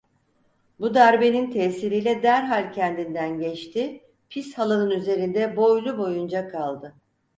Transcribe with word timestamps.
Bu 0.79 0.93
darbenin 0.95 1.51
tesiriyle 1.51 2.23
derhal 2.23 2.73
kendinden 2.73 3.39
geçti, 3.39 4.01
pis 4.29 4.53
halının 4.57 4.89
üzerinde 4.91 5.55
boylu 5.55 5.97
boyunca 5.97 6.47
kaldı. 6.47 6.95